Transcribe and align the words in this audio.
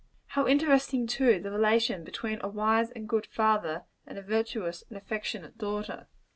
How 0.29 0.47
interesting, 0.47 1.05
too, 1.05 1.39
the 1.39 1.51
relation 1.51 2.03
between 2.03 2.39
a 2.41 2.47
wise 2.47 2.89
and 2.89 3.07
good 3.07 3.27
father, 3.27 3.83
and 4.07 4.17
a 4.17 4.23
virtuous 4.23 4.83
and 4.89 4.97
affectionate 4.97 5.59
daughter! 5.59 6.07